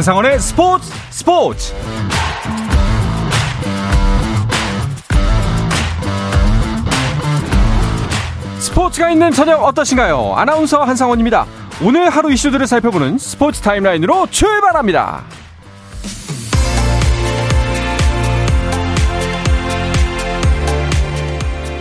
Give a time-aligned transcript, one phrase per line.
[0.00, 1.74] 한상원의 스포츠 스포츠
[8.58, 10.36] 스포츠가 있는 저녁 어떠신가요?
[10.36, 11.44] 아나운서 한상원입니다.
[11.82, 15.22] 오늘 하루 이슈들을 살펴보는 스포츠 타임라인으로 출발합니다.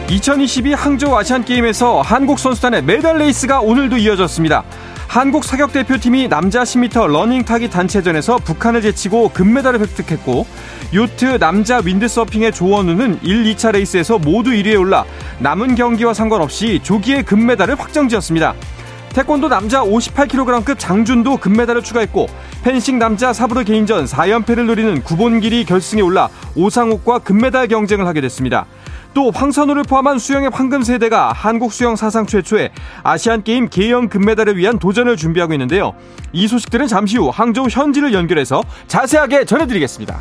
[0.09, 4.66] 2022 항저우 아시안게임에서 한국 선수단의 메달 레이스가 오늘도 이어졌습니다.
[5.09, 10.45] 한국 사격 대표팀이 남자 10m 러닝 타깃 단체전에서 북한을 제치고 금메달을 획득했고
[10.94, 15.05] 요트 남자 윈드서핑의 조원우는 1, 2차 레이스에서 모두 1위에 올라
[15.40, 18.54] 남은 경기와 상관없이 조기에 금메달을 확정지었습니다.
[19.09, 22.27] 태권도 남자 58kg급 장준도 금메달을 추가했고
[22.63, 28.68] 펜싱 남자 사브르 개인전 4연패를 노리는 구본길이 결승에 올라 오상욱과 금메달 경쟁을 하게 됐습니다.
[29.13, 32.71] 또 황선우를 포함한 수영의 황금 세대가 한국 수영 사상 최초의
[33.04, 35.93] 아시안 게임 계영 금메달을 위한 도전을 준비하고 있는데요.
[36.32, 40.20] 이 소식들은 잠시 후 항저우 현지를 연결해서 자세하게 전해드리겠습니다.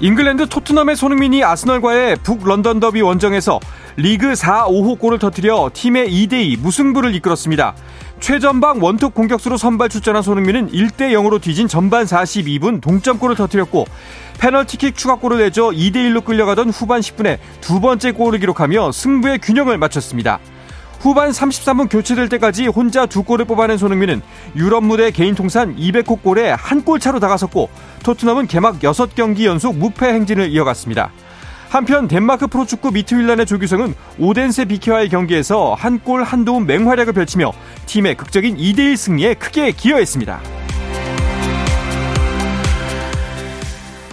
[0.00, 3.60] 잉글랜드 토트넘의 손흥민이 아스널과의 북 런던 더비 원정에서
[3.96, 7.74] 리그 4, 5호 골을 터뜨려 팀의 2대2 무승부를 이끌었습니다.
[8.22, 13.84] 최전방 원톱 공격수로 선발 출전한 손흥민은 1대 0으로 뒤진 전반 42분 동점골을 터뜨렸고
[14.38, 20.38] 페널티킥 추가골을 내줘 2대 1로 끌려가던 후반 10분에 두 번째 골을 기록하며 승부의 균형을 맞췄습니다.
[21.00, 24.22] 후반 33분 교체될 때까지 혼자 두 골을 뽑아낸 손흥민은
[24.54, 27.70] 유럽 무대 개인 통산 200호 골에 한 골 차로 다가섰고
[28.04, 31.10] 토트넘은 개막 6경기 연속 무패 행진을 이어갔습니다.
[31.72, 37.52] 한편 덴마크 프로축구 미트윌란의 조규성은 오덴세 비케와의 경기에서 한 골 한 도움 맹활약을 펼치며
[37.86, 40.40] 팀의 극적인 2대1 승리에 크게 기여했습니다.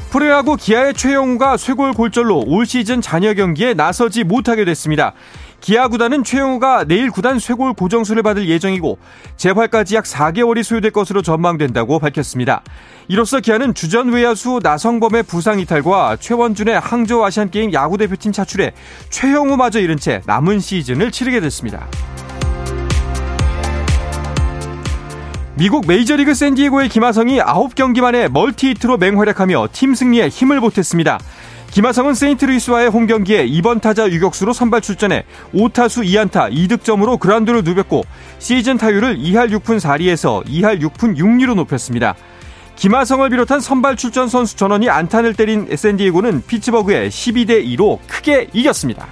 [0.09, 5.13] 프로야구 기아의 최영우가 쇄골 골절로 올 시즌 잔여 경기에 나서지 못하게 됐습니다.
[5.61, 8.97] 기아 구단은 최영우가 내일 구단 쇄골 고정수를 받을 예정이고
[9.35, 12.61] 재활까지 약 4개월이 소요될 것으로 전망된다고 밝혔습니다.
[13.07, 18.71] 이로써 기아는 주전 외야수 나성범의 부상 이탈과 최원준의 항저우 아시안게임 야구대표팀 차출에
[19.09, 21.87] 최영우마저 잃은 채 남은 시즌을 치르게 됐습니다.
[25.55, 31.19] 미국 메이저리그 샌디에고의 김하성이 9경기 만에 멀티히트로 맹활약하며 팀 승리에 힘을 보탰습니다.
[31.71, 38.03] 김하성은 세인트루이스와의 홈 경기에 2번 타자 유격수로 선발 출전해 5타수 2안타 2득점으로 그라운드를 누볐고
[38.39, 42.15] 시즌 타율을 2할 6푼 4리에서 2할 6푼 6리로 높였습니다.
[42.75, 49.07] 김하성을 비롯한 선발 출전 선수 전원이 안타를 때린 샌디에고는 피츠버그에 12대 2로 크게 이겼습니다.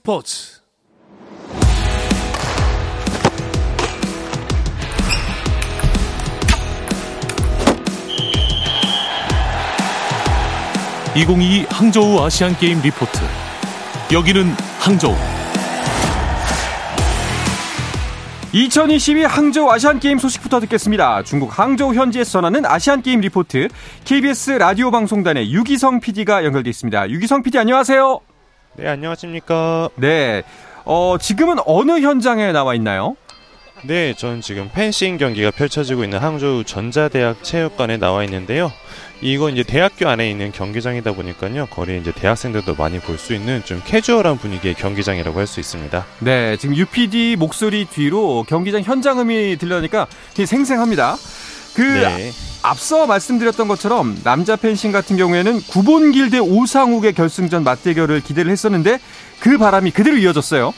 [0.00, 0.60] 스포츠
[11.14, 13.18] (2022) 항저우 아시안게임 리포트
[14.10, 14.46] 여기는
[14.78, 15.14] 항저우
[18.52, 21.22] 2022 항저우 아시안게임 소식부터 듣겠습니다.
[21.24, 23.68] 중국 항저우 현지에서 전하는 아시안게임 리포트
[24.06, 27.10] KBS 라디오 방송단의 유기성 PD가 연결돼 있습니다.
[27.10, 28.20] 유기성 PD 안녕하세요.
[28.74, 29.90] 네, 안녕하십니까.
[29.96, 30.42] 네.
[30.84, 33.16] 어, 지금은 어느 현장에 나와 있나요?
[33.82, 38.70] 네, 전 지금 펜싱 경기가 펼쳐지고 있는 항저우 전자대학 체육관에 나와 있는데요.
[39.22, 41.66] 이건 이제 대학교 안에 있는 경기장이다 보니까요.
[41.66, 46.06] 거리에 이제 대학생들도 많이 볼 수 있는 좀 캐주얼한 분위기의 경기장이라고 할 수 있습니다.
[46.20, 50.06] 네, 지금 UPD 목소리 뒤로 경기장 현장음이 들려니까
[50.46, 51.16] 생생합니다.
[51.74, 52.32] 그 네.
[52.62, 59.00] 앞서 말씀드렸던 것처럼 남자 펜싱 같은 경우에는 구본길 대 오상욱의 결승전 맞대결을 기대를 했었는데
[59.40, 60.74] 그 바람이 그대로 이어졌어요.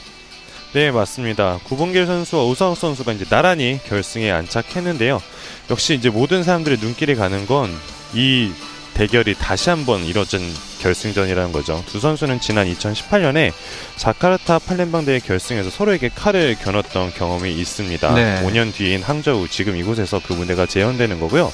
[0.73, 1.59] 네, 맞습니다.
[1.65, 5.21] 구본길 선수와 오상욱 선수가 이제 나란히 결승에 안착했는데요.
[5.69, 7.69] 역시 이제 모든 사람들의 눈길이 가는 건
[8.13, 8.51] 이
[8.93, 10.41] 대결이 다시 한번 이뤄진
[10.81, 11.83] 결승전이라는 거죠.
[11.87, 13.51] 두 선수는 지난 2018년에
[13.95, 18.13] 자카르타 팔렘방 대회 결승에서 서로에게 칼을 겨눴던 경험이 있습니다.
[18.13, 18.43] 네.
[18.43, 21.51] 5년 뒤인 항저우 지금 이곳에서 그 무대가 재현되는 거고요.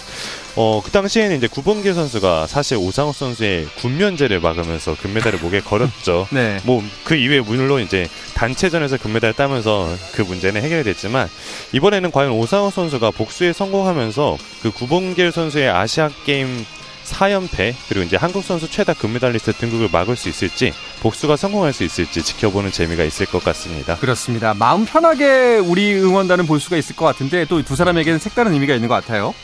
[0.55, 6.27] 어, 그 당시에는 이제 구본길 선수가 사실 오상호 선수의 군면제를 막으면서 금메달을 목에 걸었죠.
[6.33, 6.59] 네.
[6.63, 11.29] 뭐그 이외에 물론 이제 단체전에서 금메달을 따면서 그 문제는 해결이 됐지만
[11.71, 16.65] 이번에는 과연 오상호 선수가 복수에 성공하면서 그 구본길 선수의 아시아 게임
[17.13, 22.23] 4연패 그리고 이제 한국 선수 최다 금메달리스트 등극을 막을 수 있을지 복수가 성공할 수 있을지
[22.23, 23.95] 지켜보는 재미가 있을 것 같습니다.
[23.97, 24.53] 그렇습니다.
[24.53, 28.87] 마음 편하게 우리 응원단은 볼 수가 있을 것 같은데 또 두 사람에게는 색다른 의미가 있는
[28.87, 29.35] 것 같아요.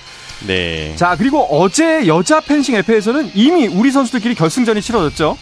[0.47, 0.95] 네.
[0.95, 5.37] 자, 그리고 어제 여자 펜싱 FA에서는 이미 우리 선수들끼리 결승전이 치러졌죠.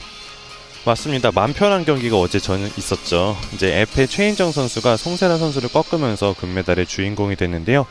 [0.86, 1.32] 맞습니다.
[1.34, 3.38] 맘 편한 경기가 어제 전 있었죠.
[3.54, 7.86] 이제 에페 최인정 선수가 송세라 선수를 꺾으면서 금메달의 주인공이 됐는데요.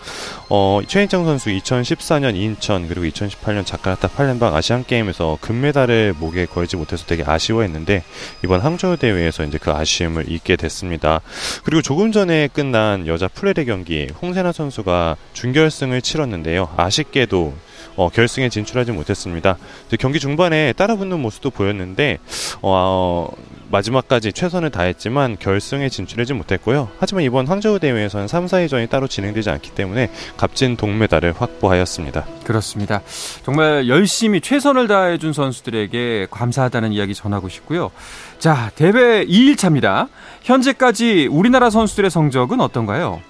[0.51, 7.07] 어, 최인정 선수 2014년 인천 그리고 2018년 자카르타 팔렘방 아시안 게임에서 금메달을 목에 걸지 못해서
[7.07, 8.05] 되게 아쉬워했는데
[8.45, 11.23] 이번 항저우 대회에서 이제 그 아쉬움을 잊게 됐습니다.
[11.65, 16.69] 그리고 조금 전에 끝난 여자 플레레 경기 홍세나 선수가 준결승을 치렀는데요.
[16.77, 17.55] 아쉽게도
[17.97, 19.57] 어, 결승에 진출하지 못했습니다.
[19.99, 22.19] 경기 중반에 따라붙는 모습도 보였는데
[22.63, 23.29] 어,
[23.73, 26.91] 마지막까지 최선을 다했지만 결승에 진출하지 못했고요.
[26.99, 32.27] 하지만 이번 항저우 대회에서는 3, 4위전이 따로 진행되지 않기 때문에 값진 동메달을 확보하였습니다.
[32.45, 33.01] 그렇습니다.
[33.45, 37.91] 정말 열심히 최선을 다해준 선수들에게 감사하다는 이야기 전하고 싶고요.
[38.39, 40.09] 자, 대회 2일차입니다.
[40.43, 43.23] 현재까지 우리나라 선수들의 성적은 어떤가요?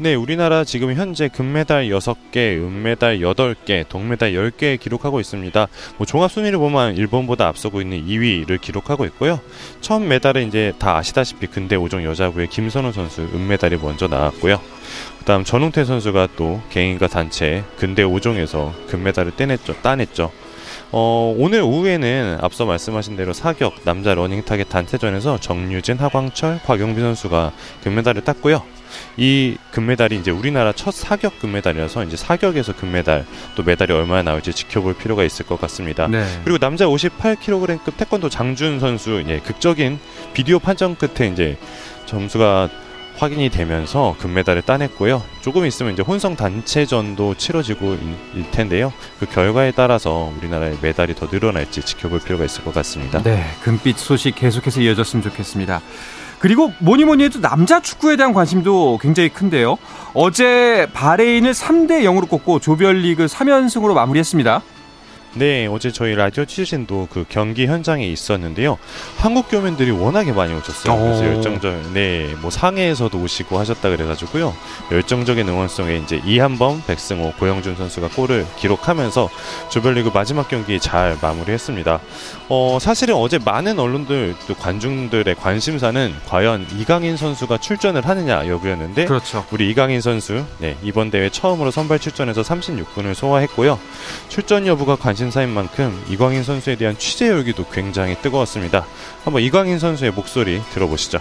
[0.00, 5.66] 네, 우리나라 지금 현재 금메달 6개, 은메달 8개, 동메달 10개 기록하고 있습니다.
[5.96, 9.40] 뭐 종합 순위를 보면 일본보다 앞서고 있는 2위를 기록하고 있고요.
[9.80, 14.60] 처음 메달은 이제 다 아시다시피 근대 5종 여자부의 김선우 선수 은메달이 먼저 나왔고요.
[15.18, 19.82] 그다음 전웅태 선수가 또 개인과 단체 근대 5종에서 금메달을 떼냈죠.
[19.82, 20.30] 따냈죠.
[20.92, 27.52] 어, 오늘 오후에는 앞서 말씀하신 대로 사격 남자 러닝 타깃 단체전에서 정유진, 하광철, 곽용빈 선수가
[27.82, 28.77] 금메달을 땄고요.
[29.16, 33.24] 이 금메달이 이제 우리나라 첫 사격 금메달이라서 이제 사격에서 금메달
[33.54, 36.06] 또 메달이 얼마나 나올지 지켜볼 필요가 있을 것 같습니다.
[36.08, 36.24] 네.
[36.44, 39.98] 그리고 남자 58kg급 태권도 장준 선수 예, 극적인
[40.32, 41.58] 비디오 판정 끝에 이제
[42.06, 42.68] 점수가
[43.18, 45.22] 확인이 되면서 금메달을 따냈고요.
[45.40, 47.98] 조금 있으면 이제 혼성 단체전도 치러지고
[48.34, 48.92] 일 텐데요.
[49.18, 53.20] 그 결과에 따라서 우리나라의 메달이 더 늘어날지 지켜볼 필요가 있을 것 같습니다.
[53.24, 55.82] 네, 금빛 소식 계속해서 이어졌으면 좋겠습니다.
[56.38, 59.76] 그리고 뭐니 뭐니 해도 남자 축구에 대한 관심도 굉장히 큰데요.
[60.14, 64.62] 어제 바레인을 3대 0으로 꺾고 조별리그 3연승으로 마무리했습니다.
[65.34, 68.78] 네, 어제 저희 라디오 취재진도 그 경기 현장에 있었는데요.
[69.18, 70.98] 한국 교민들이 워낙에 많이 오셨어요.
[70.98, 74.54] 그래서 열정적, 네, 뭐 상해에서도 오시고 하셨다 그래가지고요.
[74.90, 79.28] 열정적인 응원성에 이제 이한범, 백승호, 고영준 선수가 골을 기록하면서
[79.68, 82.00] 조별리그 마지막 경기 잘 마무리했습니다.
[82.48, 89.44] 어, 사실은 어제 많은 언론들 또 관중들의 관심사는 과연 이강인 선수가 출전을 하느냐 여부였는데, 그렇죠.
[89.50, 93.78] 우리 이강인 선수, 네, 이번 대회 처음으로 선발 출전해서 36분을 소화했고요.
[94.28, 98.86] 출전 여부가 관심 관심사인 만큼 이광인 선수에 대한 취재 열기도 굉장히 뜨거웠습니다.
[99.24, 101.18] 한번 이광인 선수의 목소리 들어보시죠.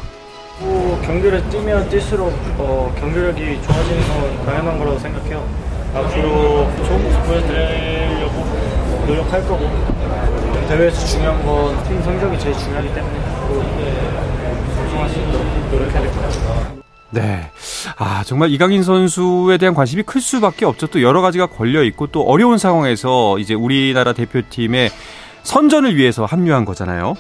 [0.60, 5.44] 뭐 경기를 뛰면 뛸수록 어, 경기력이 좋아지는 건 당연한 거라고 생각해요.
[5.96, 8.46] 앞으로 좋은 모습 보여드리려고
[9.08, 9.68] 노력할 거고
[10.68, 13.20] 대회에서 중요한 건 팀 성적이 제일 중요하기 때문에
[14.86, 16.87] 우승할 수 있도록 노력해야 될 것 같아요.
[17.10, 17.50] 네.
[17.98, 20.88] 아, 정말 이강인 선수에 대한 관심이 클 수밖에 없죠.
[20.88, 24.90] 또 여러 가지가 걸려 있고 또 어려운 상황에서 이제 우리나라 대표팀의
[25.44, 27.16] 선전을 위해서 합류한 거잖아요.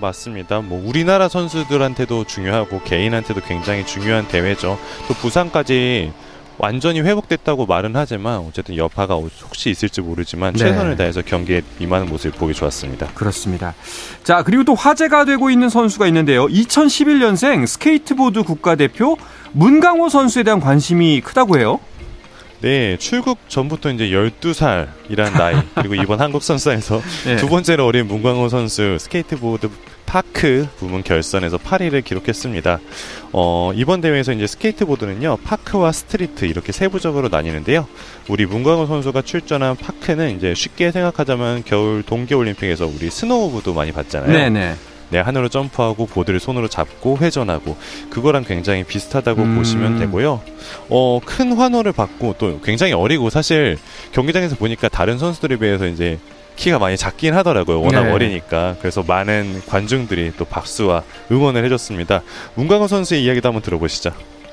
[0.00, 0.60] 맞습니다.
[0.60, 4.76] 뭐 우리나라 선수들한테도 중요하고 개인한테도 굉장히 중요한 대회죠.
[5.06, 6.12] 또 부상까지
[6.58, 10.58] 완전히 회복됐다고 말은 하지만 어쨌든 여파가 혹시 있을지 모르지만 네.
[10.58, 13.08] 최선을 다해서 경기에 임하는 모습을 보기 좋았습니다.
[13.14, 13.74] 그렇습니다.
[14.22, 16.46] 자, 그리고 또 화제가 되고 있는 선수가 있는데요.
[16.46, 19.16] 2011년생 스케이트보드 국가대표
[19.52, 21.80] 문강호 선수에 대한 관심이 크다고 해요.
[22.62, 27.34] 네, 출국 전부터 이제 12살이란 나이, 그리고 이번 한국 선수단에서 네.
[27.36, 29.68] 두 번째로 어린 문강호 선수 스케이트보드
[30.12, 32.80] 파크 부문 결선에서 8위를 기록했습니다.
[33.32, 37.88] 어, 이번 대회에서 이제 스케이트보드는요, 파크와 스트리트 이렇게 세부적으로 나뉘는데요.
[38.28, 44.30] 우리 문강호 선수가 출전한 파크는 이제 쉽게 생각하자면 겨울 동계올림픽에서 우리 스노우보드 많이 봤잖아요.
[44.30, 44.74] 네네.
[45.08, 47.78] 네, 하늘로 점프하고 보드를 손으로 잡고 회전하고
[48.10, 49.56] 그거랑 굉장히 비슷하다고 음.
[49.56, 50.42] 보시면 되고요.
[50.90, 53.78] 어, 큰 환호를 받고 또 굉장히 어리고 사실
[54.12, 56.18] 경기장에서 보니까 다른 선수들에 비해서 이제
[56.56, 57.80] 키가 많이 작긴 하더라고요.
[57.80, 58.12] 워낙 네.
[58.12, 58.76] 어리니까.
[58.80, 62.22] 그래서 많은 관중들이 또 박수와 응원을 해줬습니다.
[62.54, 64.10] 문광호 선수의 이야기도 한번 들어보시죠.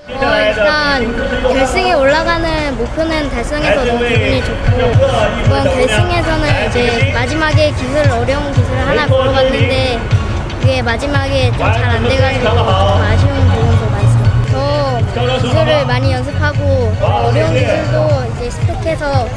[0.07, 4.71] 어, 일단 결승에 올라가는 목표는 달성해서 너무 기분이 좋고
[5.45, 9.99] 이번 결승에서는 이제 마지막에 기술 어려운 기술을 하나 걸어봤는데
[10.61, 13.38] 그게 마지막에 좀 잘 안 돼가지고 좀 아쉬운
[15.59, 19.27] 기술을 많이 연습하고 어려운 기술도 이제 습득해서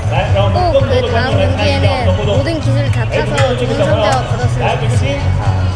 [0.52, 5.72] 꼭 그 다음 경기에는 모든 기술을 다 타서 좋은 성적 거뒀으면 좋겠습니다.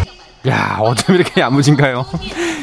[0.48, 2.06] 야, 어쩜 이렇게 야무진가요?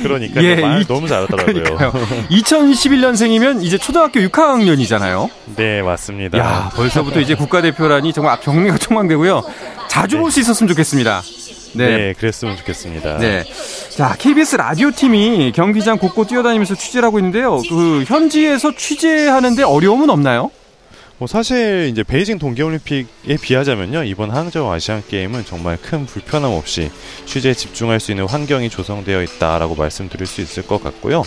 [0.03, 1.53] 그러니까 예, 말 이- 너무 잘하더라고요.
[1.63, 1.91] 그러니까요.
[2.31, 5.29] 2021년생이면 이제 초등학교 6학년이잖아요.
[5.57, 6.37] 네, 맞습니다.
[6.37, 9.43] 야, 벌써부터 이제 국가대표라니 정말 앞 정리가 촉망되고요.
[9.89, 11.21] 자주 볼수 있었으면 좋겠습니다.
[11.73, 11.97] 네.
[11.97, 12.13] 네.
[12.13, 13.17] 그랬으면 좋겠습니다.
[13.17, 13.43] 네.
[13.89, 17.61] 자, KBS 라디오 팀이 경기장 곳곳 뛰어다니면서 취재를 하고 있는데요.
[17.69, 20.51] 그 현지에서 취재하는데 어려움은 없나요?
[21.19, 26.89] 뭐 사실 이제 베이징 동계올림픽에 비하자면요 이번 항저우 아시안 게임은 정말 큰 불편함 없이
[27.25, 31.23] 취재에 집중할 수 있는 환경이 조성되어 있다라고 말씀드릴 수 있을 것 같고요.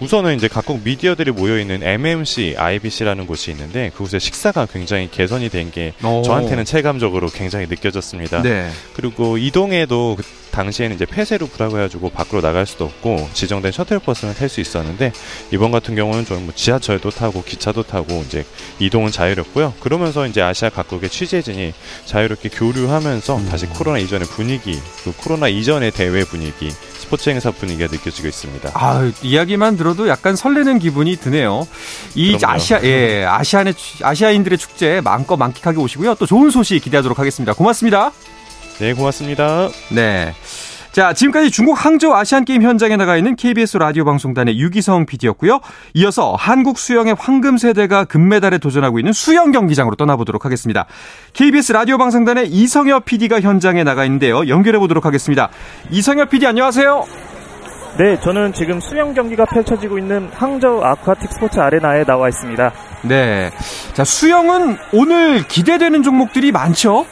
[0.00, 5.92] 우선은 이제 각국 미디어들이 모여 있는 MMC, IBC라는 곳이 있는데 그곳의 식사가 굉장히 개선이 된게
[6.02, 6.22] 오.
[6.22, 8.42] 저한테는 체감적으로 굉장히 느껴졌습니다.
[8.42, 8.70] 네.
[8.94, 14.48] 그리고 이동에도 그 당시에는 이제 폐쇄로 부라고 해가지고 밖으로 나갈 수도 없고 지정된 셔틀버스는 탈
[14.48, 15.12] 수 있었는데
[15.52, 18.44] 이번 같은 경우는 저는 뭐 지하철도 타고 기차도 타고 이제
[18.78, 19.74] 이동은 자유롭고요.
[19.80, 21.72] 그러면서 이제 아시아 각국의 취재진이
[22.06, 28.28] 자유롭게 교류하면서 다시 코로나 이전의 분위기, 그 코로나 이전의 대회 분위기, 스포츠 행사 분위기가 느껴지고
[28.28, 28.70] 있습니다.
[28.74, 31.66] 아, 이야기만 들어도 약간 설레는 기분이 드네요.
[32.14, 32.54] 이 그럼요.
[32.54, 36.14] 아시아 예, 아시안의 취- 아시아인들의 축제 마음껏 만끽하게 오시고요.
[36.16, 37.52] 또 좋은 소식 기대하도록 하겠습니다.
[37.52, 38.12] 고맙습니다.
[38.80, 39.68] 네, 고맙습니다.
[39.90, 40.32] 네.
[40.90, 45.60] 자, 지금까지 중국 항저우 아시안 게임 현장에 나가 있는 KBS 라디오 방송단의 유기성 PD였고요.
[45.94, 50.86] 이어서 한국 수영의 황금 세대가 금메달에 도전하고 있는 수영 경기장으로 떠나보도록 하겠습니다.
[51.34, 54.48] KBS 라디오 방송단의 이성엽 PD가 현장에 나가 있는데요.
[54.48, 55.50] 연결해 보도록 하겠습니다.
[55.90, 57.04] 이성엽 PD 안녕하세요.
[57.98, 62.72] 네, 저는 지금 수영 경기가 펼쳐지고 있는 항저우 아쿠아틱 스포츠 아레나에 나와 있습니다.
[63.02, 63.50] 네.
[63.92, 67.04] 자, 수영은 오늘 기대되는 종목들이 많죠?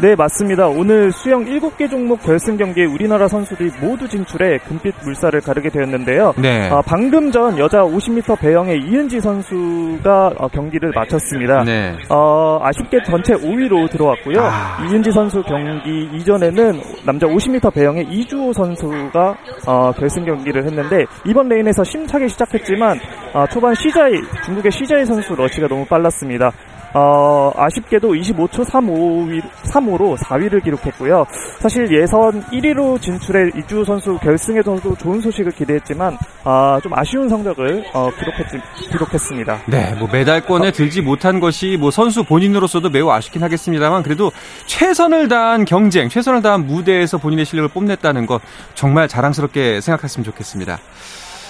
[0.00, 0.66] 네, 맞습니다.
[0.66, 6.34] 오늘 수영 7개 종목 결승 경기에 우리나라 선수들이 모두 진출해 금빛 물살을 가르게 되었는데요.
[6.38, 6.68] 네.
[6.70, 11.62] 아, 방금 전 여자 50m 배영의 이은지 선수가 어, 경기를 마쳤습니다.
[11.64, 11.96] 네.
[12.08, 14.40] 어, 아쉽게 전체 5위로 들어왔고요.
[14.40, 14.84] 아.
[14.90, 21.84] 이은지 선수 경기 이전에는 남자 50m 배영의 이주호 선수가 어, 결승 경기를 했는데 이번 레인에서
[21.84, 22.98] 심차게 시작했지만
[23.34, 24.12] 어, 초반 시자이
[24.44, 26.50] 중국의 시자이 선수 러시가 너무 빨랐습니다.
[26.94, 29.26] 어, 아쉽게도 25초 35,
[29.64, 31.26] 35로 4위를 기록했고요.
[31.60, 38.10] 사실 예선 1위로 진출해 이주호 선수 결승에서도 좋은 소식을 기대했지만 아, 좀 아쉬운 성적을 어,
[38.10, 39.62] 기록했, 기록했습니다.
[39.66, 44.30] 네, 뭐 메달권에 들지 못한 것이 뭐 선수 본인으로서도 매우 아쉽긴 하겠습니다만 그래도
[44.66, 48.42] 최선을 다한 경쟁, 최선을 다한 무대에서 본인의 실력을 뽐냈다는 것
[48.74, 50.78] 정말 자랑스럽게 생각했으면 좋겠습니다.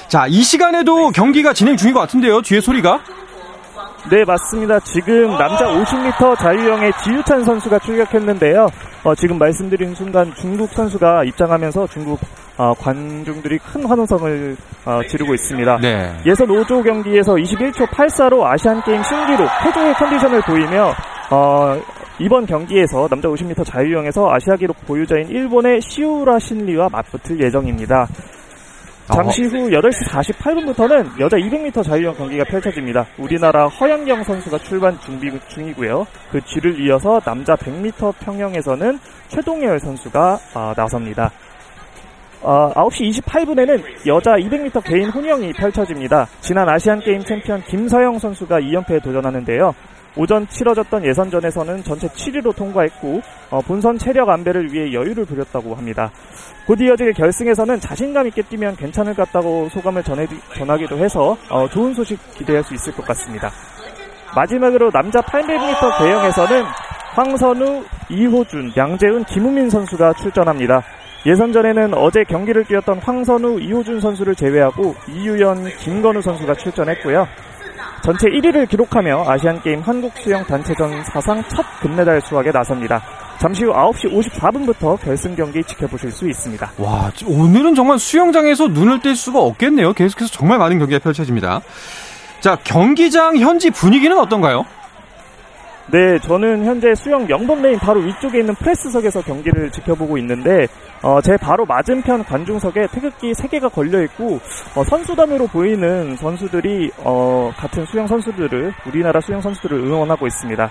[0.08, 2.42] 자, 이 시간에도 경기가 진행 중인 것 같은데요.
[2.42, 3.00] 뒤에 소리가.
[4.11, 4.80] 네, 맞습니다.
[4.80, 8.66] 지금 남자 50m 자유형의 지유찬 선수가 출격했는데요.
[9.04, 12.18] 어, 지금 말씀드린 순간 중국 선수가 입장하면서 중국
[12.59, 15.78] 어, 관중들이 큰 환호성을 어, 지르고 있습니다.
[15.78, 16.12] 네.
[16.26, 20.92] 예선 5조 경기에서 21초 84로 아시안게임 신기록 표정의 컨디션을 보이며
[21.30, 21.80] 어,
[22.18, 28.06] 이번 경기에서 남자 50m 자유형에서 아시아 기록 보유자인 일본의 시우라 신리와 맞붙을 예정입니다.
[29.14, 33.07] 잠시 후 8시 48분부터는 여자 200m 자유형 경기가 펼쳐집니다.
[33.19, 36.07] 우리나라 허연경 선수가 출발 준비 중이고요.
[36.31, 41.31] 그 뒤를 이어서 남자 100m 평영에서는 최동열 선수가 아, 나섭니다.
[42.40, 46.26] 어, 9시 28분에는 여자 200m 개인 혼영이 펼쳐집니다.
[46.40, 49.75] 지난 아시안게임 챔피언 김서영 선수가 2연패에 도전하는데요.
[50.16, 56.11] 오전 치러졌던 예선전에서는 전체 7위로 통과했고 어, 본선 체력 안배를 위해 여유를 부렸다고 합니다.
[56.66, 61.95] 곧 이어질 결승에서는 자신감 있게 뛰면 괜찮을 것 같다고 소감을 전해, 전하기도 해서 어, 좋은
[61.95, 63.50] 소식 기대할 수 있을 것 같습니다.
[64.35, 66.64] 마지막으로 남자 800m 대형에서는
[67.14, 70.83] 황선우, 이호준, 양재훈, 김우민 선수가 출전합니다.
[71.26, 77.26] 예선전에는 어제 경기를 뛰었던 황선우, 이호준 선수를 제외하고 이유연, 김건우 선수가 출전했고요.
[78.02, 83.00] 전체 1위를 기록하며 아시안게임 한국 수영 단체전 사상 첫 금메달 수확에 나섭니다.
[83.38, 86.73] 잠시 후 9시 54분부터 결승 경기 지켜보실 수 있습니다.
[86.78, 89.92] 와, 오늘은 정말 수영장에서 눈을 뗄 수가 없겠네요.
[89.92, 91.61] 계속해서 정말 많은 경기가 펼쳐집니다.
[92.40, 94.64] 자, 경기장 현지 분위기는 어떤가요?
[95.89, 100.67] 네, 저는 현재 수영 영번 레인 바로 위쪽에 있는 프레스석에서 경기를 지켜보고 있는데
[101.03, 104.39] 어, 제 바로 맞은편 관중석에 태극기 3개가 걸려있고
[104.77, 110.71] 어, 선수단으로 보이는 선수들이 어, 같은 수영 선수들을 우리나라 수영 선수들을 응원하고 있습니다.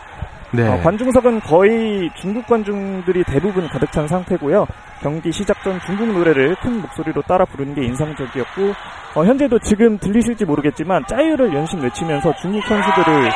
[0.54, 0.68] 네.
[0.68, 4.66] 어, 관중석은 거의 중국 관중들이 대부분 가득 찬 상태고요.
[5.02, 8.74] 경기 시작 전 중국 노래를 큰 목소리로 따라 부르는 게 인상적이었고
[9.14, 13.32] 어, 현재도 지금 들리실지 모르겠지만 짜유를 연신 외치면서 중국 선수들을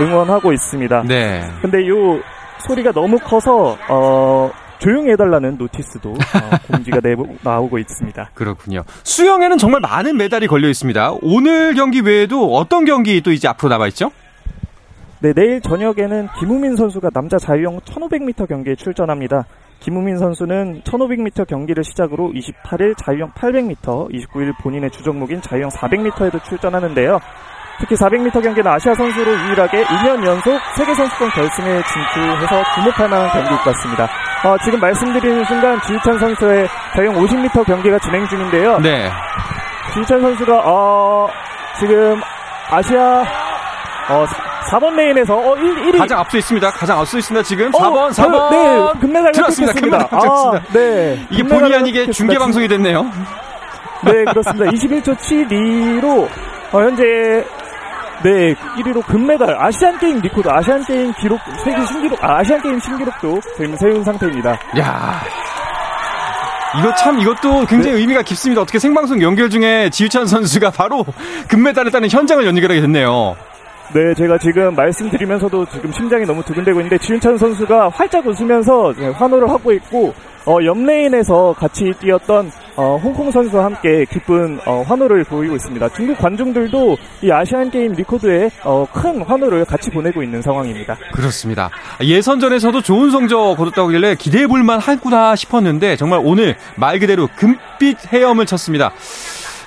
[0.00, 1.04] 응원하고 있습니다.
[1.08, 1.42] 네.
[1.62, 2.20] 근데 요
[2.66, 6.14] 소리가 너무 커서 어, 조용히 해달라는 노티스도 어,
[6.70, 8.30] 공지가 내보, 나오고 있습니다.
[8.34, 8.82] 그렇군요.
[9.02, 11.14] 수영에는 정말 많은 메달이 걸려 있습니다.
[11.22, 14.10] 오늘 경기 외에도 어떤 경기 또 이제 앞으로 남아 있죠?
[15.20, 19.46] 네, 내일 저녁에는 김우민 선수가 남자 자유형 1500m 경기에 출전합니다.
[19.80, 27.18] 김우민 선수는 1500m 경기를 시작으로 28일 자유형 800m, 29일 본인의 주종목인 자유형 400m에도 출전하는데요.
[27.80, 33.64] 특히 400m 경기는 아시아 선수로 유일하게 2년 연속 세계선수권 결승에 진출해서 주목할 만한 경기일 것
[33.64, 34.08] 같습니다.
[34.44, 38.78] 어, 지금 말씀드리는 순간 지우찬 선수의 자유형 50m 경기가 진행 중인데요.
[38.78, 39.10] 네.
[39.92, 41.28] 지우찬 선수가 어,
[41.80, 42.20] 지금
[42.70, 43.22] 아시아
[44.10, 46.70] 어, 4번 레인에서 어, 1, 1위 가장 앞서 있습니다.
[46.70, 47.44] 가장 앞서 있습니다.
[47.44, 48.50] 지금 어, 4번, 4번.
[48.50, 49.72] 네, 금메달 들었습니다.
[49.74, 51.26] 금메달 아, 네.
[51.30, 53.04] 이게 본의 아니게 중계 방송이 됐네요.
[54.04, 54.70] 네, 그렇습니다.
[54.70, 56.28] 21초 72로
[56.72, 57.02] 어, 현재
[58.22, 63.40] 네, 1위로 금메달, Asian Game record, 아시안 게임 기록, 세계 신기록, 아, 아시안 게임 신기록도
[63.56, 64.58] 지금 세운 상태입니다.
[64.78, 65.20] 야.
[66.78, 68.00] 이거 참 이것도 굉장히 네.
[68.00, 68.62] 의미가 깊습니다.
[68.62, 71.04] 어떻게 생방송 연결 중에 지유찬 선수가 바로
[71.48, 73.36] 금메달을 따는 현장을 연결하게 됐네요.
[73.92, 79.72] 네, 제가 지금 말씀드리면서도 지금 심장이 너무 두근대고 있는데 지윤찬 선수가 활짝 웃으면서 환호를 하고
[79.72, 80.12] 있고
[80.46, 85.88] 어, 옆레인에서 같이 뛰었던 어, 홍콩 선수와 함께 기쁜 어, 환호를 보이고 있습니다.
[85.90, 90.96] 중국 관중들도 이 아시안 게임 리코드에 어, 큰 환호를 같이 보내고 있는 상황입니다.
[91.12, 91.70] 그렇습니다.
[92.02, 98.12] 예선전에서도 좋은 성적 거뒀다고 하길래 기대해 볼 만 하구나 싶었는데 정말 오늘 말 그대로 금빛
[98.12, 98.92] 헤엄을 쳤습니다.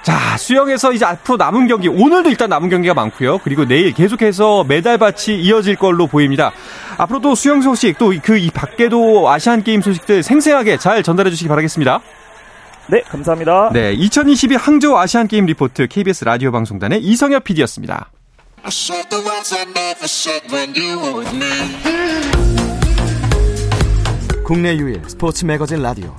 [0.08, 3.40] 자, 수영에서 이제 앞으로 남은 경기, 오늘도 일단 남은 경기가 많고요.
[3.40, 6.54] 그리고 내일 계속해서 메달밭이 이어질 걸로 보입니다.
[6.98, 12.00] 앞으로도 수영 소식, 또 그 이 밖에도 아시안 게임 소식들 생생하게 잘 전달해 주시기 바라겠습니다.
[12.88, 13.72] 네, 감사합니다.
[13.74, 18.10] 네, 2022 항저우 아시안 게임 리포트 KBS 라디오 방송단의 이성엽 PD였습니다.
[24.46, 26.16] 국내 유일 스포츠 매거진 라디오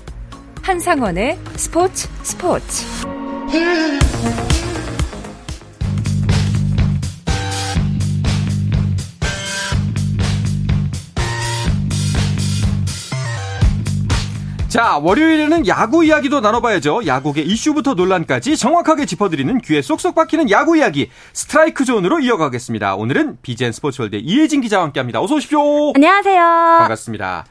[0.62, 2.84] 한상원의 스포츠 스포츠
[14.68, 17.06] 자, 월요일에는 야구 이야기도 나눠봐야죠.
[17.06, 22.94] 야구계 이슈부터 논란까지 정확하게 짚어드리는 귀에 쏙쏙 박히는 야구 이야기 스트라이크 존으로 이어가겠습니다.
[22.94, 25.20] 오늘은 비즈앤스포츠월드 이혜진 기자와 함께합니다.
[25.20, 25.94] 어서 오십시오.
[25.96, 26.40] 안녕하세요.
[26.80, 27.46] 반갑습니다.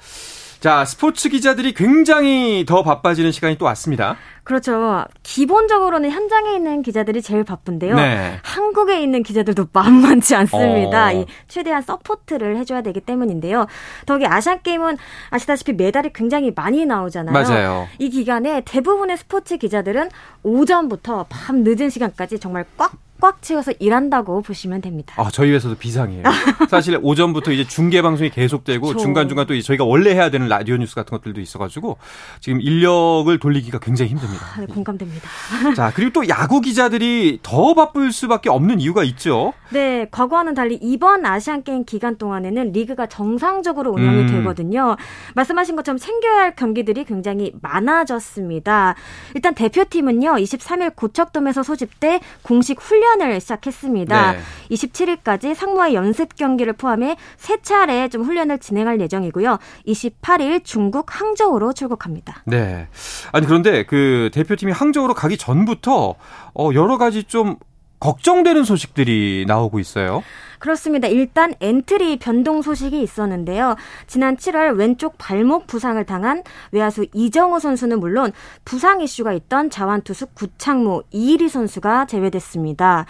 [0.59, 4.17] 자, 스포츠 기자들이 굉장히 더 바빠지는 시간이 또 왔습니다.
[4.43, 5.05] 그렇죠.
[5.23, 7.95] 기본적으로는 현장에 있는 기자들이 제일 바쁜데요.
[7.95, 8.39] 네.
[8.43, 11.07] 한국에 있는 기자들도 만만치 않습니다.
[11.09, 11.11] 어.
[11.13, 13.67] 이 최대한 서포트를 해줘야 되기 때문인데요.
[14.05, 14.97] 더욱이 아시안 게임은
[15.29, 17.33] 아시다시피 메달이 굉장히 많이 나오잖아요.
[17.33, 17.87] 맞아요.
[17.99, 20.09] 이 기간에 대부분의 스포츠 기자들은
[20.43, 25.15] 오전부터 밤 늦은 시간까지 정말 꽉 꽉 채워서 일한다고 보시면 됩니다.
[25.17, 26.23] 아, 저희 회사도 비상이에요.
[26.69, 31.17] 사실 오전부터 이제 중계 방송이 계속되고 중간중간 또 저희가 원래 해야 되는 라디오 뉴스 같은
[31.17, 31.97] 것들도 있어 가지고
[32.39, 34.45] 지금 인력을 돌리기가 굉장히 힘듭니다.
[34.55, 35.27] 아, 네, 공감됩니다.
[35.75, 39.53] 자, 그리고 또 야구 기자들이 더 바쁠 수밖에 없는 이유가 있죠.
[39.71, 44.27] 네, 과거와는 달리 이번 아시안 게임 기간 동안에는 리그가 정상적으로 운영이 음.
[44.27, 44.95] 되거든요.
[45.35, 48.95] 말씀하신 것처럼 챙겨야 할 경기들이 굉장히 많아졌습니다.
[49.33, 54.31] 일단 대표팀은요, 23일 고척돔에서 소집돼 공식 훈련 훈련을 시작했습니다.
[54.33, 54.39] 네.
[54.71, 59.57] 27일까지 상무와 연습 경기를 포함해 세 차례 좀 훈련을 진행할 예정이고요.
[59.87, 62.43] 28일 중국 항저우로 출국합니다.
[62.45, 62.87] 네.
[63.31, 66.15] 아니 그런데 그 대표팀이 항저우로 가기 전부터
[66.53, 67.55] 어 여러 가지 좀
[67.99, 70.23] 걱정되는 소식들이 나오고 있어요.
[70.59, 71.07] 그렇습니다.
[71.07, 73.75] 일단 엔트리 변동 소식이 있었는데요.
[74.07, 78.31] 지난 7월 왼쪽 발목 부상을 당한 외야수 이정후 선수는 물론
[78.65, 83.05] 부상 이슈가 있던 좌완투수 구창모 이의리 선수가 제외됐습니다.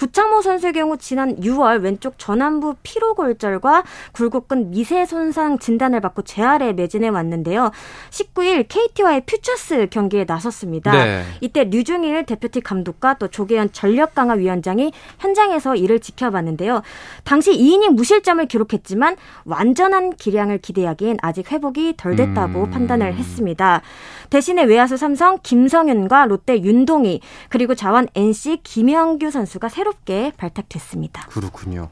[0.00, 7.08] 구창모 선수의 경우 지난 6월 왼쪽 전완부 피로골절과 굴곡근 미세 손상 진단을 받고 재활에 매진해
[7.08, 7.70] 왔는데요.
[8.08, 10.92] 19일 KT와의 퓨처스 경기에 나섰습니다.
[10.92, 11.24] 네.
[11.42, 16.80] 이때 류중일 대표팀 감독과 또 조계현 전력강화 위원장이 현장에서 이를 지켜봤는데요.
[17.24, 22.70] 당시 2이닝 무실점을 기록했지만 완전한 기량을 기대하기엔 아직 회복이 덜 됐다고 음.
[22.70, 23.82] 판단을 했습니다.
[24.30, 31.26] 대신에 외야수 삼성 김성윤과 롯데 윤동희 그리고 자원 NC 김영규 선수가 새롭게 발탁됐습니다.
[31.28, 31.88] 그렇군요.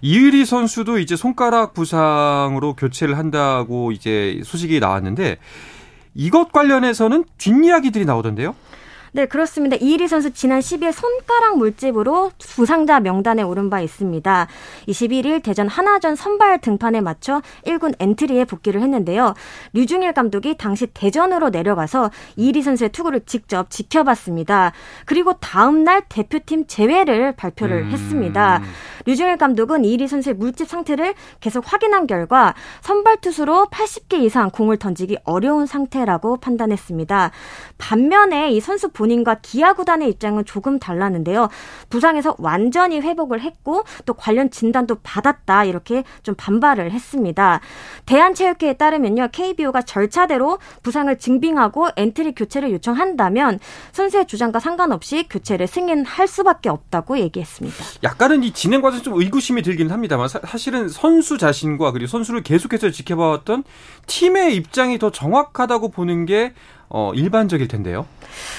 [0.00, 5.38] 이의리 선수도 이제 손가락 부상으로 교체를 한다고 이제 소식이 나왔는데
[6.14, 8.54] 이것 관련해서는 뒷이야기들이 나오던데요.
[9.12, 9.76] 네, 그렇습니다.
[9.80, 14.46] 이일희 선수 지난 10일 손가락 물집으로 부상자 명단에 오른 바 있습니다.
[14.86, 19.34] 21일 대전 하나전 선발 등판에 맞춰 1군 엔트리에 복귀를 했는데요.
[19.72, 24.72] 류중일 감독이 당시 대전으로 내려가서 이일희 선수의 투구를 직접 지켜봤습니다.
[25.06, 27.90] 그리고 다음 날 대표팀 제외를 발표를 음.
[27.90, 28.62] 했습니다.
[29.06, 35.18] 류중일 감독은 이일희 선수의 물집 상태를 계속 확인한 결과 선발 투수로 80개 이상 공을 던지기
[35.24, 37.30] 어려운 상태라고 판단했습니다.
[37.78, 41.48] 반면에 이 선수 본인과 기아 구단의 입장은 조금 달랐는데요.
[41.88, 47.60] 부상에서 완전히 회복을 했고 또 관련 진단도 받았다 이렇게 좀 반발을 했습니다.
[48.06, 49.28] 대한체육회에 따르면요.
[49.30, 53.60] KBO가 절차대로 부상을 증빙하고 엔트리 교체를 요청한다면
[53.92, 57.76] 선수의 주장과 상관없이 교체를 승인할 수밖에 없다고 얘기했습니다.
[58.02, 62.90] 약간은 이 진행 과정 좀 의구심이 들기는 합니다만 사, 실은 선수 자신과 그리고 선수를 계속해서
[62.90, 63.62] 지켜봐왔던
[64.06, 66.52] 팀의 입장이 더 정확하다고 보는 게
[66.90, 68.06] 어, 일반적일 텐데요.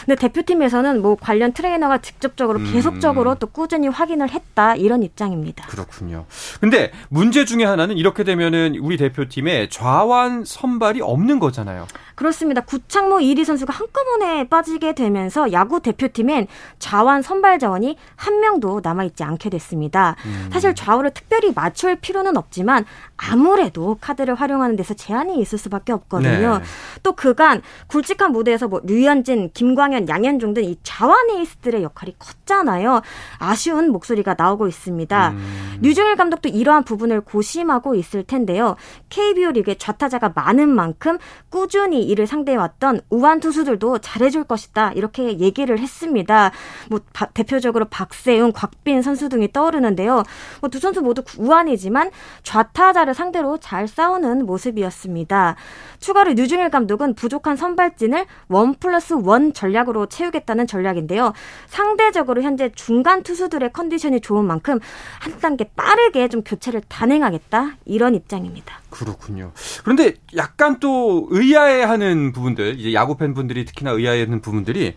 [0.05, 2.71] 근데 대표팀에서는 뭐 관련 트레이너가 직접적으로 음.
[2.71, 5.67] 계속적으로 또 꾸준히 확인을 했다 이런 입장입니다.
[5.67, 6.25] 그렇군요.
[6.59, 11.87] 근데 문제 중에 하나는 이렇게 되면은 우리 대표팀에 좌완 선발이 없는 거잖아요.
[12.19, 12.59] 그렇습니다.
[12.59, 19.49] 구창모 1위 선수가 한꺼번에 빠지게 되면서 야구 대표팀엔 좌완 선발 자원이 한 명도 남아있지 않게
[19.49, 20.17] 됐습니다.
[20.25, 20.49] 음.
[20.51, 22.83] 사실 좌우를 특별히 맞출 필요는 없지만
[23.15, 26.57] 아무래도 카드를 활용하는 데서 제한이 있을 수밖에 없거든요.
[26.57, 26.63] 네.
[27.03, 33.01] 또 그간 굵직한 무대에서 뭐 류현진, 김광현, 양현종 등 이 좌완 에이스들의 역할이 컸잖아요.
[33.37, 35.29] 아쉬운 목소리가 나오고 있습니다.
[35.29, 35.68] 음.
[35.81, 38.75] 류중일 감독도 이러한 부분을 고심하고 있을 텐데요.
[39.09, 41.17] KBO 리그에 좌타자가 많은 만큼
[41.49, 46.51] 꾸준히 이를 상대해왔던 우한 투수들도 잘해줄 것이다 이렇게 얘기를 했습니다.
[46.89, 50.23] 뭐 바, 대표적으로 박세웅, 곽빈 선수 등이 떠오르는데요.
[50.61, 52.11] 뭐 두 선수 모두 우한이지만
[52.43, 55.55] 좌타자를 상대로 잘 싸우는 모습이었습니다.
[55.99, 61.33] 추가로 류중일 감독은 부족한 선발진을 원 플러스 원 전략으로 채우겠다는 전략인데요.
[61.67, 64.79] 상대적으로 현재 중간 투수들의 컨디션이 좋은 만큼
[65.19, 68.79] 한 단계 빠르게 좀 교체를 단행하겠다 이런 입장입니다.
[68.89, 69.51] 그렇군요.
[69.83, 74.95] 그런데 약간 또 의아해하는 부분들, 이제 야구 팬분들이 특히나 의아해하는 부분들이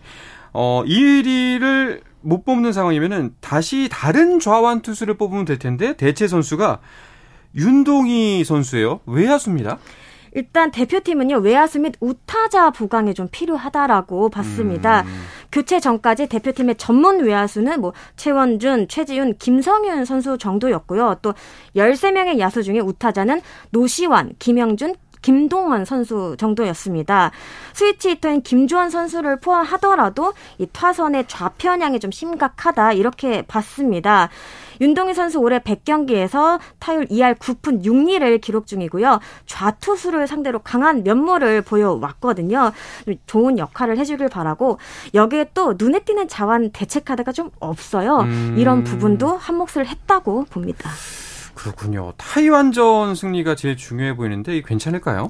[0.51, 6.79] 어 1위를 못 뽑는 상황이면은 다시 다른 좌완 투수를 뽑으면 될 텐데 대체 선수가
[7.55, 9.01] 윤동희 선수예요.
[9.05, 9.79] 외야수입니다.
[10.35, 15.01] 일단 대표팀은요 외야수 및 우타자 보강이 좀 필요하다라고 봤습니다.
[15.01, 15.23] 음.
[15.53, 21.17] 교체 전까지 대표팀의 전문 외야수는 뭐 최원준, 최지훈, 김성윤 선수 정도였고요.
[21.21, 21.35] 또
[21.75, 23.39] 13명의 야수 중에 우타자는
[23.69, 27.31] 노시환, 김영준, 김동원 선수 정도였습니다.
[27.73, 34.29] 스위치 히터인 김주원 선수를 포함하더라도 이 타선의 좌편향이 좀 심각하다 이렇게 봤습니다.
[34.83, 39.21] 윤동희 선수 올해 100경기에서 타율 2할 9푼 6리를 기록 중이고요.
[39.45, 42.73] 좌투수를 상대로 강한 면모를 보여왔거든요.
[43.25, 44.79] 좋은 역할을 해주길 바라고
[45.13, 48.19] 여기에 또 눈에 띄는 자완 대책 카드가 좀 없어요.
[48.19, 48.55] 음.
[48.57, 50.89] 이런 부분도 한 몫을 했다고 봅니다.
[51.53, 52.13] 그렇군요.
[52.17, 55.27] 타이완전 승리가 제일 중요해 보이는데 괜찮을까요?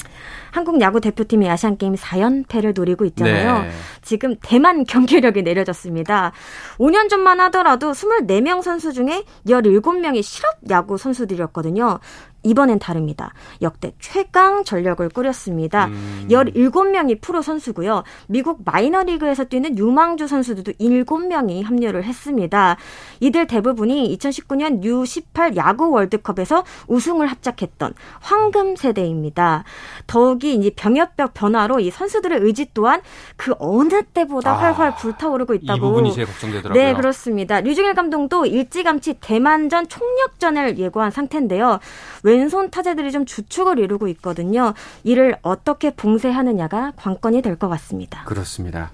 [0.51, 3.63] 한국 야구 대표팀이 아시안 게임 4연패를 노리고 있잖아요.
[3.63, 3.71] 네.
[4.03, 6.31] 지금 대만 경기력이 내려졌습니다.
[6.77, 11.99] 5년 전만 하더라도 24명 선수 중에 17명이 실업 야구 선수들이었거든요.
[12.43, 13.33] 이번엔 다릅니다.
[13.61, 15.85] 역대 최강 전력을 꾸렸습니다.
[15.85, 16.27] 음.
[16.29, 18.03] 17명이 프로 선수고요.
[18.27, 22.77] 미국 마이너리그에서 뛰는 유망주 선수들도 7명이 합류를 했습니다.
[23.21, 29.63] 이들 대부분이 2019년 U18 야구 월드컵에서 우승을 합작했던 황금 세대입니다.
[30.05, 33.01] 더욱이 이제 병역벽 변화로 이 선수들의 의지 또한
[33.37, 35.77] 그 어느 때보다 아, 활활 불타오르고 있다고.
[35.77, 36.83] 이 부분이 제일 걱정되더라고요.
[36.83, 37.61] 네, 그렇습니다.
[37.61, 41.79] 류중일 감독도 일찌감치 대만전 총력전을 예고한 상태인데요.
[42.23, 44.73] 왼손 타자들이 좀 주축을 이루고 있거든요.
[45.03, 48.23] 이를 어떻게 봉쇄하느냐가 관건이 될 것 같습니다.
[48.25, 48.89] 그렇습니다.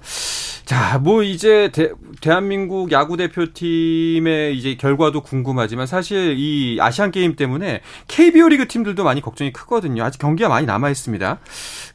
[0.65, 1.89] 자, 뭐 이제 대,
[2.29, 9.21] 한민국 야구 대표팀의 이제 결과도 궁금하지만 사실 이 아시안 게임 때문에 KBO 리그 팀들도 많이
[9.21, 10.03] 걱정이 크거든요.
[10.03, 11.39] 아직 경기가 많이 남아 있습니다.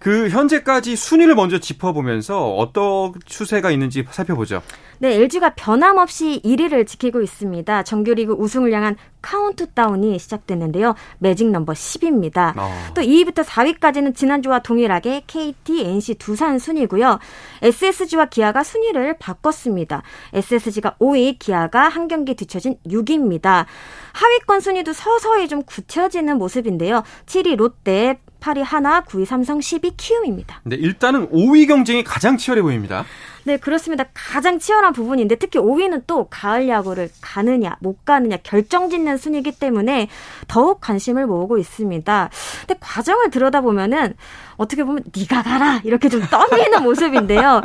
[0.00, 2.84] 그 현재까지 순위를 먼저 짚어보면서 어떤
[3.24, 4.62] 추세가 있는지 살펴보죠.
[4.98, 7.82] 네, LG가 변함없이 1위를 지키고 있습니다.
[7.82, 10.94] 정규리그 우승을 향한 카운트다운이 시작됐는데요.
[11.18, 12.56] 매직 넘버 10입니다.
[12.56, 12.70] 어.
[12.94, 17.18] 또 2위부터 4위까지는 지난주와 동일하게 KT, NC 두산 순이고요.
[17.62, 20.02] SSG와 기아가 순위를 바꿨습니다.
[20.32, 23.66] SSG가 5위, 기아가 한 경기 뒤처진 6위입니다.
[24.12, 27.02] 하위권 순위도 서서히 좀 굳혀지는 모습인데요.
[27.26, 30.60] 7위 롯데, 8위 한화, 9위 삼성, 10위 키움입니다.
[30.64, 33.06] 네, 일단은 5위 경쟁이 가장 치열해 보입니다.
[33.44, 34.04] 네, 그렇습니다.
[34.12, 40.08] 가장 치열한 부분인데 특히 5위는 또 가을 야구를 가느냐 못 가느냐 결정짓는 순위이기 때문에
[40.48, 42.30] 더욱 관심을 모으고 있습니다.
[42.60, 44.14] 근데 과정을 들여다보면은
[44.56, 47.60] 어떻게 보면 네가 가라 이렇게 좀 떨리는 모습인데요.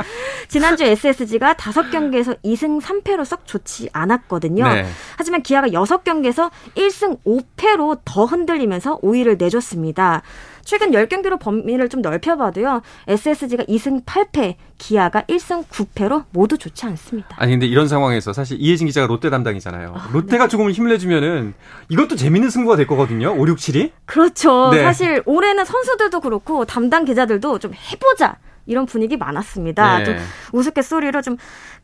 [0.48, 4.64] 지난주 SSG가 5경기에서 2승 3패로 썩 좋지 않았거든요.
[4.68, 4.86] 네.
[5.16, 10.22] 하지만 기아가 6경기에서 1승 5패로 더 흔들리면서 5위를 내줬습니다.
[10.64, 12.82] 최근 10경기로 범위를 좀 넓혀봐도요.
[13.08, 17.36] SSG가 2승 8패, 기아가 1승 9패로 모두 좋지 않습니다.
[17.38, 19.94] 아니 근데 이런 상황에서 사실 이혜진 기자가 롯데 담당이잖아요.
[19.96, 20.48] 아, 롯데가 네.
[20.48, 21.54] 조금 힘을 내주면은
[21.88, 23.32] 이것도 재밌는 승부가 될 거거든요.
[23.32, 23.90] 5, 6, 7이.
[24.06, 24.70] 그렇죠.
[24.72, 24.82] 네.
[24.82, 28.36] 사실 올해는 선수들도 그렇고 담당 기자들도 좀 해보자.
[28.66, 29.98] 이런 분위기 많았습니다.
[29.98, 30.04] 네.
[30.04, 30.16] 좀
[30.52, 31.36] 우스갯소리로 좀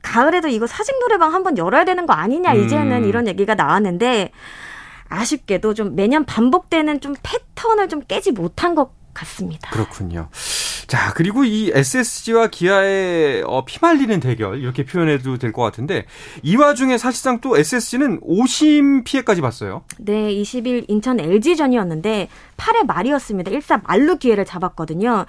[0.02, 3.08] 가을에도 이거 사직 노래방 한번 열어야 되는 거 아니냐 이제는 음.
[3.08, 4.30] 이런 얘기가 나왔는데
[5.08, 9.70] 아쉽게도 좀 매년 반복되는 좀 패턴을 좀 깨지 못한 것 같습니다.
[9.70, 10.28] 그렇군요.
[10.86, 16.04] 자, 그리고 이 SSG와 기아의 어, 피말리는 대결 이렇게 표현해도 될 것 같은데
[16.42, 19.82] 이 와중에 사실상 또 SSG는 오심 피해까지 봤어요.
[19.98, 23.50] 네, 20일 인천 LG전이었는데 8회 말이었습니다.
[23.52, 25.24] 1사 말루 기회를 잡았거든요.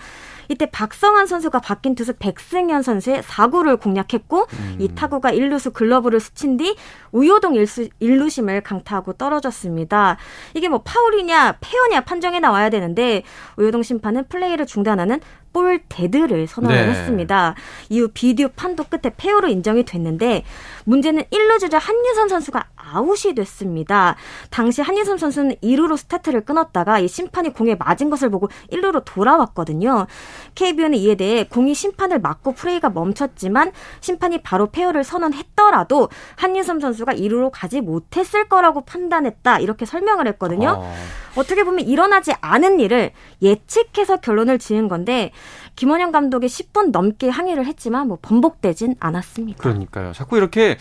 [0.50, 4.48] 이때 박성한 선수가 바뀐 투수 백승현 선수의 4구를 공략했고
[4.80, 6.76] 이 타구가 1루수 글러브를 스친 뒤
[7.12, 10.18] 우효동 1수, 1루 심을 강타하고 떨어졌습니다.
[10.54, 13.24] 이게 뭐 파울이냐 페어냐 판정이 나와야 되는데
[13.58, 15.20] 우효동 심판은 플레이를 중단하는
[15.54, 16.92] 볼 데드를 선언을 네.
[16.92, 17.56] 했습니다.
[17.90, 20.44] 이후 비디오 판독 끝에 페어로 인정이 됐는데
[20.86, 24.16] 문제는 1루 주자 한유섬 선수가 아웃이 됐습니다.
[24.50, 30.08] 당시 한유섬 선수는 2루로 스타트를 끊었다가 이 심판이 공에 맞은 것을 보고 1루로 돌아왔거든요.
[30.56, 37.50] KBO는 이에 대해 공이 심판을 맞고 플레이가 멈췄지만 심판이 바로 페어를 선언했더라도 한유섬 선수가 2루로
[37.52, 40.78] 가지 못했을 거라고 판단했다 이렇게 설명을 했거든요.
[40.80, 40.94] 어.
[41.38, 45.32] 어떻게 보면 일어나지 않은 일을 예측해서 결론을 지은 건데
[45.78, 49.62] 김원영 감독이 10분 넘게 항의를 했지만 뭐 번복되진 않았습니다.
[49.62, 50.12] 그러니까요.
[50.12, 50.78] 자꾸 이렇게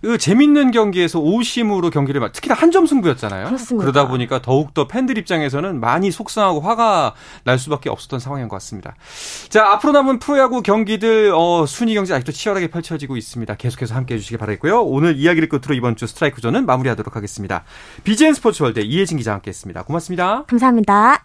[0.00, 3.46] 그 재밌는 경기에서 오심으로 경기를 막 특히나 한 점 승부였잖아요.
[3.46, 3.84] 그렇습니다.
[3.90, 8.94] 그러다 보니까 더욱 더 팬들 입장에서는 많이 속상하고 화가 날 수밖에 없었던 상황인 것 같습니다.
[9.48, 13.54] 자, 앞으로 남은 프로야구 경기들 어, 순위 경기 아직도 치열하게 펼쳐지고 있습니다.
[13.56, 14.82] 계속해서 함께 해 주시기 바라겠고요.
[14.82, 17.64] 오늘 이야기를 끝으로 이번 주 스트라이크 존은 마무리하도록 하겠습니다.
[18.04, 19.82] BGN 스포츠월드 이혜진 기자와 함께했습니다.
[19.82, 20.44] 고맙습니다.
[20.44, 21.24] 감사합니다.